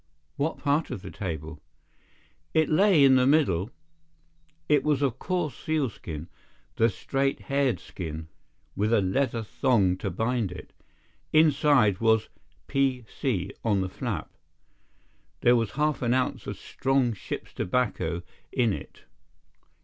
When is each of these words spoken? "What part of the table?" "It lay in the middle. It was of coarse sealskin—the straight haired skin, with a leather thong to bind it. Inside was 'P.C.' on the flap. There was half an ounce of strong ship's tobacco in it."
"What 0.35 0.57
part 0.57 0.89
of 0.89 1.03
the 1.03 1.11
table?" 1.11 1.61
"It 2.55 2.69
lay 2.69 3.03
in 3.03 3.17
the 3.17 3.27
middle. 3.27 3.69
It 4.67 4.83
was 4.83 5.03
of 5.03 5.19
coarse 5.19 5.55
sealskin—the 5.55 6.89
straight 6.89 7.41
haired 7.41 7.79
skin, 7.79 8.27
with 8.75 8.91
a 8.91 9.01
leather 9.03 9.43
thong 9.43 9.97
to 9.97 10.09
bind 10.09 10.51
it. 10.51 10.73
Inside 11.33 11.99
was 11.99 12.29
'P.C.' 12.65 13.51
on 13.63 13.81
the 13.81 13.89
flap. 13.89 14.31
There 15.41 15.55
was 15.55 15.69
half 15.73 16.01
an 16.01 16.15
ounce 16.15 16.47
of 16.47 16.57
strong 16.57 17.13
ship's 17.13 17.53
tobacco 17.53 18.23
in 18.51 18.73
it." 18.73 19.03